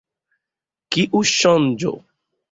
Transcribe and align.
Kiu 0.95 1.21
ŝanĝo? 1.33 1.93